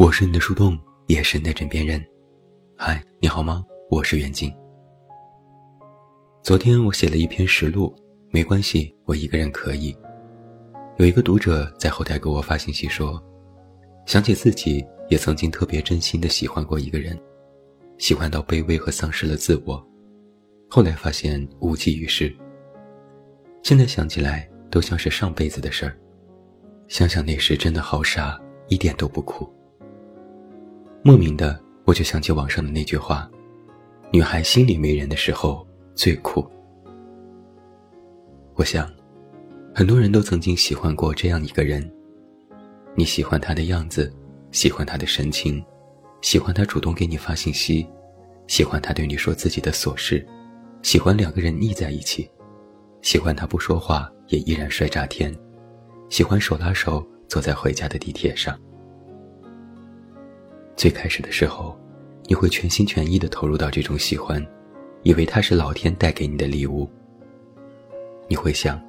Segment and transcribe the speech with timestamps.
[0.00, 2.02] 我是你的树洞，也是你的枕边人。
[2.74, 3.62] 嗨，你好吗？
[3.90, 4.50] 我是袁静。
[6.42, 7.94] 昨天我写了一篇实录，
[8.30, 9.94] 没关系，我一个人可以。
[10.96, 13.22] 有一个读者在后台给我发信息说，
[14.06, 17.14] 想起自己也曾经特别真心的喜欢过一个人，
[17.98, 19.86] 喜欢到卑微和丧失了自我，
[20.70, 22.34] 后来发现无济于事。
[23.62, 25.94] 现在想起来都像是上辈子的事儿，
[26.88, 29.46] 想想那时真的好傻，一点都不苦。
[31.02, 33.30] 莫名的，我就想起网上的那句话
[34.12, 36.46] ：“女孩心里没人的时候最酷。”
[38.54, 38.86] 我想，
[39.74, 41.90] 很多人都曾经喜欢过这样一个人。
[42.94, 44.12] 你喜欢他的样子，
[44.52, 45.64] 喜欢他的神情，
[46.20, 47.86] 喜欢他主动给你发信息，
[48.46, 50.26] 喜欢他对你说自己的琐事，
[50.82, 52.30] 喜欢两个人腻在一起，
[53.00, 55.34] 喜欢他不说话也依然帅炸天，
[56.10, 58.60] 喜欢手拉手走在回家的地铁上。
[60.80, 61.78] 最开始的时候，
[62.24, 64.42] 你会全心全意地投入到这种喜欢，
[65.02, 66.88] 以为它是老天带给你的礼物。
[68.28, 68.80] 你会想，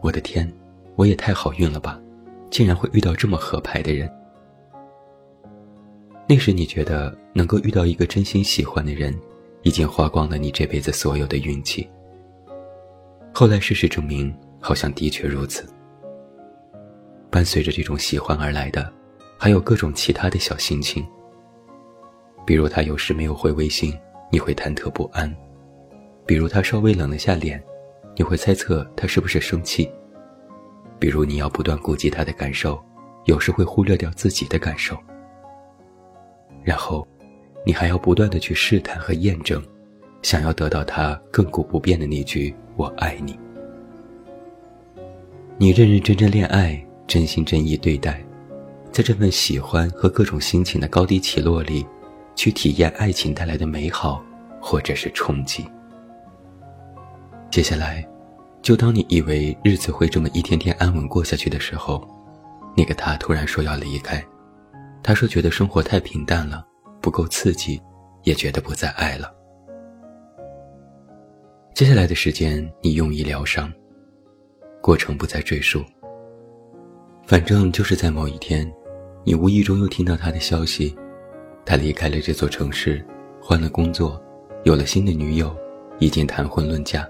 [0.00, 0.48] 我的天，
[0.94, 2.00] 我也太好运了吧，
[2.48, 4.08] 竟然会遇到这么合拍的人。
[6.28, 9.12] 那时你觉得能够遇到一个真心喜欢的人，
[9.62, 11.90] 已经花光了你这辈子所有的运气。
[13.34, 15.66] 后来事实证明，好像的确如此。
[17.30, 18.92] 伴随着这种喜欢而来的，
[19.38, 21.06] 还有各种其他的小心情。
[22.46, 23.92] 比如他有时没有回微信，
[24.30, 25.28] 你会忐忑不安；
[26.24, 27.62] 比如他稍微冷了下脸，
[28.16, 29.84] 你会猜测他是不是生气；
[30.98, 32.80] 比如你要不断顾及他的感受，
[33.24, 34.96] 有时会忽略掉自己的感受。
[36.62, 37.06] 然后，
[37.64, 39.62] 你还要不断的去试探和验证，
[40.22, 43.38] 想要得到他亘古不变的那句“我爱你”。
[45.58, 48.24] 你认认真真恋爱，真心真意对待，
[48.96, 51.86] 在这份喜欢和各种心情的高低起落里。
[52.34, 54.22] 去体验爱情带来的美好，
[54.60, 55.66] 或者是冲击。
[57.50, 58.06] 接下来，
[58.60, 62.06] 就当你以为日子会这么一天天安稳过下去的时候，
[62.76, 64.22] 那个他突然说要离开。
[65.02, 66.62] 他说觉得生活太平淡了，
[67.00, 67.80] 不够刺激，
[68.22, 69.34] 也觉得不再爱了。
[71.74, 73.72] 接下来的时间，你用以疗伤，
[74.82, 75.82] 过程不再赘述。
[77.26, 78.70] 反正就是在某一天，
[79.28, 80.96] 你无意中又听到他的消息。
[81.64, 83.04] 他离开了这座城市，
[83.42, 84.22] 换了工作，
[84.62, 85.52] 有了新的女友，
[85.98, 87.04] 已经谈婚论嫁。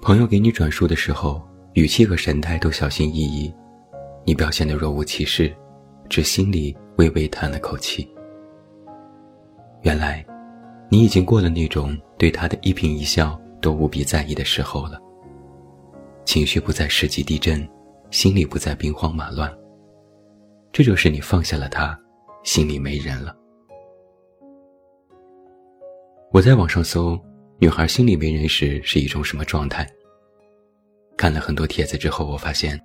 [0.00, 3.52] 朋友给你转述的时候，语气和神态都小心翼翼，
[4.24, 5.52] 你表现得若无其事，
[6.08, 8.08] 只心里微微叹了口气。
[9.80, 10.24] 原来，
[10.88, 15.00] 你已经过了那种对他的一颦一笑都无比在意的时候了。
[16.24, 17.68] 情绪不再十级地震，
[18.12, 19.52] 心里不再兵荒马乱。
[20.72, 21.98] 这就是你放下了他。
[22.44, 23.36] 心里没人了。
[26.32, 27.16] 我在网上搜
[27.60, 29.88] “女孩心里没人时是一种什么状态”。
[31.16, 32.80] 看了很多帖子之后，我发现，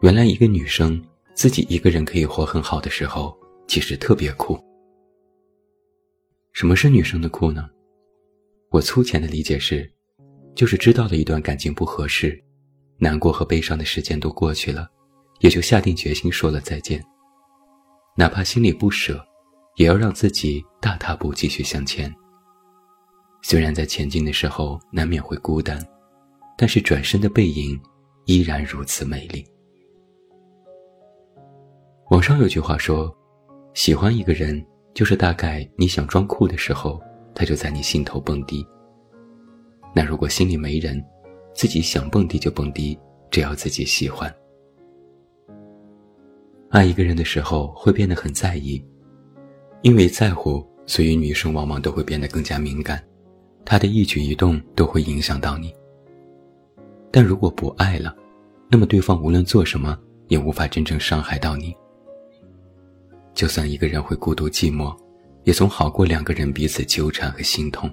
[0.00, 1.04] 原来一个女生
[1.34, 3.36] 自己一个人可以活很好的时候，
[3.68, 4.58] 其实特别酷。
[6.52, 7.68] 什么是女生的酷呢？
[8.70, 9.86] 我粗浅的理解是，
[10.54, 12.42] 就是知道了一段感情不合适，
[12.96, 14.88] 难过和悲伤的时间都过去了，
[15.42, 17.04] 也就下定决心说了再见。
[18.16, 19.22] 哪怕心里不舍，
[19.76, 22.12] 也要让自己大踏步继续向前。
[23.42, 25.84] 虽然在前进的时候难免会孤单，
[26.56, 27.78] 但是转身的背影
[28.26, 29.44] 依然如此美丽。
[32.10, 33.12] 网上有句话说
[33.74, 34.64] ：“喜欢一个人，
[34.94, 37.00] 就是大概你想装酷的时候，
[37.34, 38.64] 他就在你心头蹦迪。
[39.94, 41.02] 那如果心里没人，
[41.54, 42.96] 自己想蹦迪就蹦迪，
[43.30, 44.32] 只要自己喜欢。”
[46.72, 48.82] 爱一个人的时候会变得很在意，
[49.82, 53.04] 因为在乎，所以女生往往都会变得更加敏感，
[53.62, 55.70] 她的一举一动都会影响到你。
[57.10, 58.16] 但如果不爱了，
[58.70, 59.98] 那么对方无论做什么
[60.28, 61.76] 也无法真正伤害到你。
[63.34, 64.96] 就算一个人会孤独寂寞，
[65.44, 67.90] 也总好过两个人彼此纠缠和心痛。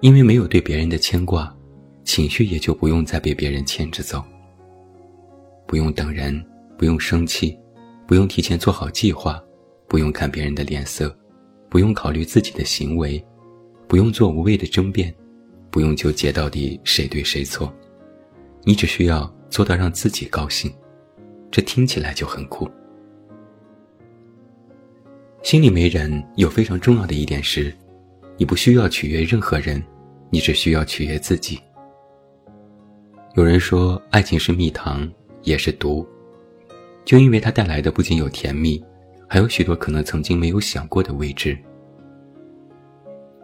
[0.00, 1.56] 因为没有对别人的牵挂，
[2.04, 4.22] 情绪也就不用再被别人牵着走，
[5.66, 6.44] 不用等人。
[6.84, 7.58] 不用生气，
[8.06, 9.42] 不用提前做好计划，
[9.88, 11.16] 不用看别人的脸色，
[11.70, 13.24] 不用考虑自己的行为，
[13.88, 15.14] 不用做无谓的争辩，
[15.70, 17.72] 不用纠结到底谁对谁错，
[18.64, 20.70] 你只需要做到让自己高兴，
[21.50, 22.70] 这听起来就很酷。
[25.42, 27.74] 心里没人，有非常重要的一点是，
[28.36, 29.82] 你不需要取悦任何人，
[30.28, 31.58] 你只需要取悦自己。
[33.36, 35.10] 有人说，爱情是蜜糖，
[35.44, 36.06] 也是毒。
[37.04, 38.82] 就因为它带来的不仅有甜蜜，
[39.28, 41.56] 还有许多可能曾经没有想过的未知。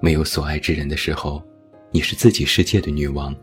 [0.00, 1.42] 没有所爱之人的时候，
[1.90, 3.34] 你是自己世界的女王，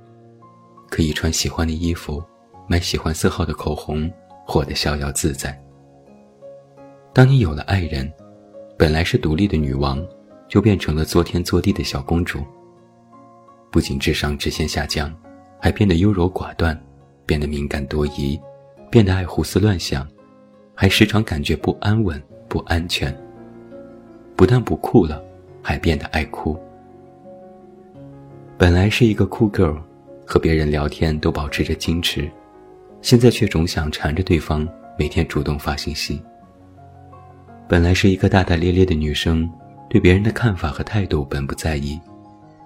[0.90, 2.24] 可以穿喜欢的衣服，
[2.68, 4.12] 买喜欢色号的口红，
[4.46, 5.56] 活得逍遥自在。
[7.14, 8.12] 当你有了爱人，
[8.78, 10.04] 本来是独立的女王，
[10.48, 12.44] 就变成了作天作地的小公主。
[13.72, 15.14] 不仅智商直线下降，
[15.60, 16.80] 还变得优柔寡断，
[17.26, 18.40] 变得敏感多疑，
[18.90, 20.08] 变得爱胡思乱想，
[20.74, 23.16] 还时常感觉不安稳、不安全。
[24.36, 25.24] 不但不酷了。
[25.60, 26.58] 还变得爱哭。
[28.58, 29.78] 本来是一个酷 girl，
[30.26, 32.32] 和别人聊天都保持着矜持，
[33.02, 34.66] 现在却总想缠着对方，
[34.98, 36.22] 每天主动发信息。
[37.68, 39.52] 本来是一个大大咧咧的女生，
[39.90, 42.00] 对别人的看法和态度本不在意，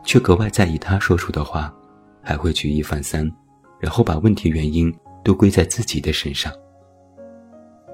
[0.04, 1.74] 却格外在意他说出的话，
[2.22, 3.28] 还会举一反三，
[3.80, 6.52] 然后把问题原因都归在自己的身上。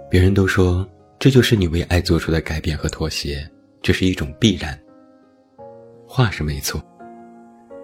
[0.10, 0.88] 别人都说
[1.20, 3.46] 这就是你为爱做出的改变和妥协，
[3.82, 4.78] 这是一种必然。
[6.08, 6.82] 话是没错，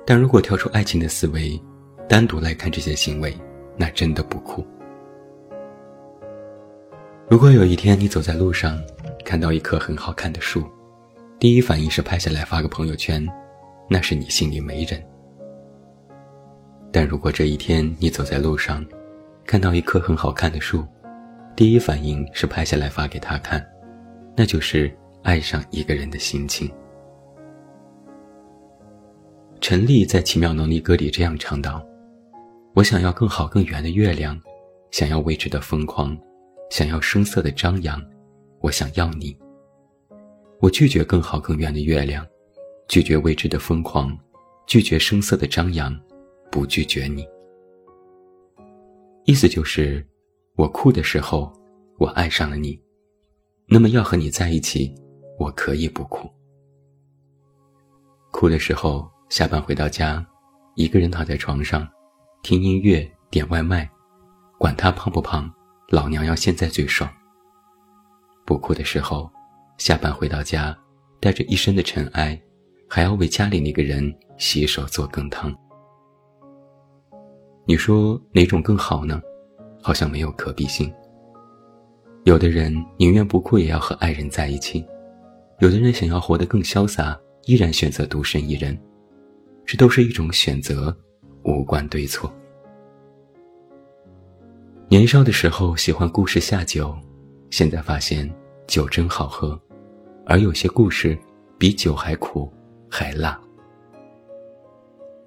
[0.06, 1.60] 但如果跳出爱情的思维，
[2.08, 3.36] 单独来看这些行为，
[3.76, 4.66] 那真的不酷。
[7.30, 8.80] 如果有一天你走在路上，
[9.26, 10.64] 看到一棵很好看的树，
[11.40, 13.26] 第一反应是拍下来发个朋友圈，
[13.90, 15.04] 那是你心里没人。
[16.92, 18.86] 但如果这一天你走在路上，
[19.46, 20.86] 看到一棵很好看的树，
[21.56, 23.66] 第一反应是拍下来发给他看，
[24.36, 24.92] 那就是
[25.22, 26.70] 爱上一个人的心情。
[29.62, 31.86] 陈丽在《奇妙能力歌》里这样唱道
[32.76, 34.40] ：“我想要更好更圆的月亮，
[34.92, 36.18] 想要未知的疯狂，
[36.70, 38.02] 想要声色的张扬，
[38.60, 39.38] 我想要你。
[40.60, 42.26] 我拒绝更好更圆的月亮，
[42.88, 44.18] 拒绝未知的疯狂，
[44.68, 45.98] 拒绝声色的张扬，
[46.52, 47.26] 不拒绝你。
[49.26, 50.06] 意思就是，
[50.56, 51.52] 我哭的时候，
[51.98, 52.80] 我爱上了你，
[53.68, 54.94] 那么要和你在一起，
[55.40, 56.30] 我可以不哭。
[58.32, 60.24] 哭的时候。”下班回到家，
[60.76, 61.88] 一个人躺在床上，
[62.44, 63.90] 听音乐点外卖，
[64.60, 65.52] 管他胖不胖，
[65.90, 67.12] 老娘要现在最爽。
[68.46, 69.28] 不哭的时候，
[69.80, 70.78] 下班回到家，
[71.20, 72.40] 带着一身的尘埃，
[72.88, 75.52] 还要为家里那个人洗手做羹汤。
[77.66, 79.22] 你说哪种更好呢？
[79.82, 80.94] 好像没有可比性。
[82.26, 84.86] 有的人宁愿不哭也要和爱人在一起，
[85.60, 88.78] 有的人想要活得更潇洒，依然选择独身一人。
[89.66, 90.96] 这都是一种选择，
[91.44, 92.30] 无关对错。
[94.90, 96.94] 年少的时候喜欢故事下酒，
[97.50, 98.30] 现在发现
[98.68, 99.58] 酒真好喝，
[100.26, 101.18] 而有些故事
[101.58, 102.52] 比酒还苦
[102.90, 103.40] 还辣。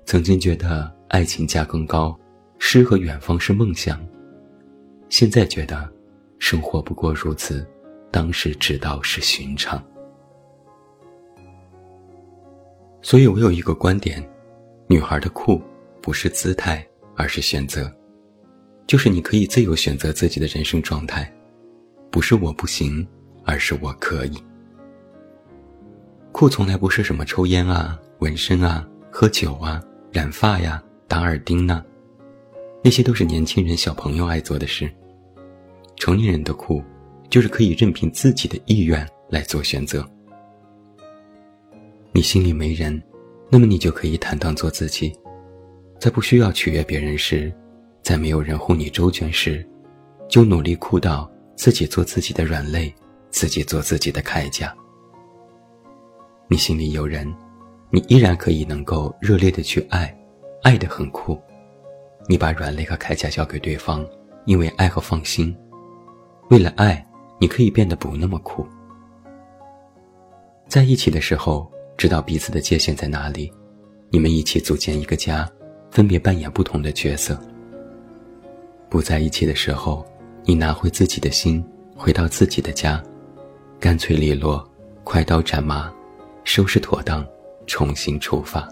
[0.05, 2.17] 曾经觉得爱情价更高，
[2.59, 4.05] 诗和远方是梦想，
[5.09, 5.91] 现在觉得
[6.39, 7.67] 生活不过如此，
[8.11, 9.83] 当时只道是寻常。
[13.03, 14.27] 所以我有一个观点：
[14.89, 15.63] 女孩的酷
[16.03, 17.93] 不是姿态，而是选择。
[18.87, 21.33] 就是你可以自由选择自己的人生状态，
[22.11, 23.07] 不是我不行，
[23.45, 24.43] 而是我可以。
[26.33, 29.83] 酷从来不是什么抽烟啊、纹身啊、喝酒啊、
[30.13, 31.85] 染发呀、打耳钉呢，
[32.87, 34.89] 那些都是年轻人、小朋友爱做的事。
[35.97, 36.81] 成年人的酷，
[37.29, 40.09] 就是可以任凭自己的意愿来做选择。
[42.13, 43.03] 你心里没人，
[43.51, 45.13] 那么你就可以坦荡做自己，
[45.99, 47.53] 在不需要取悦别人时，
[48.03, 49.69] 在没有人护你周全时，
[50.29, 52.95] 就努力哭到自己做自己的软肋，
[53.31, 54.73] 自己做自己的铠甲。
[56.47, 57.35] 你心里有人，
[57.91, 60.17] 你依然可以能够热烈的去爱，
[60.63, 61.37] 爱的很酷。
[62.29, 64.07] 你把软肋和铠甲交给对方，
[64.45, 65.57] 因为爱和放心。
[66.51, 67.05] 为了爱，
[67.41, 68.67] 你可以变得不那么酷。
[70.69, 71.71] 在一起的时候。
[71.99, 73.51] 知道彼此的界限在哪里，
[74.11, 75.51] 你们一起组建一个家，
[75.91, 77.41] 分别扮演不同的角色。
[78.91, 80.05] 不在一起的时候，
[80.45, 81.65] 你拿回自己的心，
[81.97, 83.03] 回到自己的家，
[83.81, 84.63] 干脆利落，
[85.05, 85.91] 快刀斩马，
[86.45, 87.27] 收拾妥当，
[87.67, 88.69] 重新出发。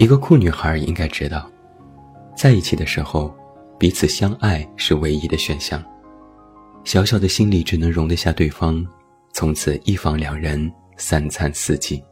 [0.00, 1.46] 一个酷女孩应该知道，
[2.34, 3.36] 在一起的时候，
[3.78, 5.84] 彼此相爱是唯一的选项。
[6.84, 8.82] 小小的心里只能容得下对方。
[9.34, 12.02] 从此一房两人，三餐四季。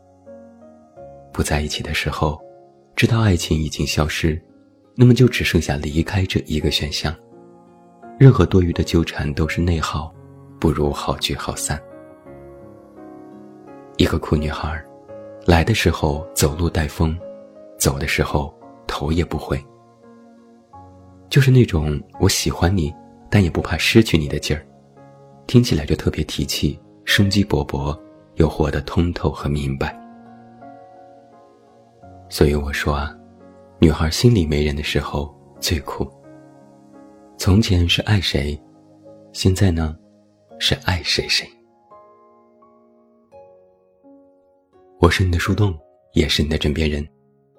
[1.33, 2.39] 不在一起的时候，
[2.95, 4.39] 知道爱情已经消失，
[4.95, 7.17] 那么就只剩下离开这一个选项。
[8.19, 10.15] 任何多余的纠缠都是内耗，
[10.61, 11.81] 不如好聚好散。
[13.97, 14.79] 一个酷女孩，
[15.47, 17.19] 来的时候走路带风，
[17.79, 18.53] 走的时候
[18.87, 19.59] 头也不回。
[21.31, 22.93] 就是那种我喜欢你，
[23.31, 24.67] 但也不怕失去你的劲儿，
[25.47, 27.99] 听起来就特别提气，生机勃勃，
[28.37, 29.95] 又活得通透和明白。
[32.31, 33.15] 所以我说啊，
[33.79, 36.11] 女孩心里没人的时候最苦。
[37.37, 38.61] 从前是爱谁，
[39.33, 39.97] 现在呢，
[40.59, 41.49] 是爱谁谁。
[45.01, 45.79] 我是你的树洞，
[46.15, 47.07] 也是你的枕边人。